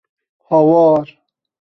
Hawar! 0.49 1.17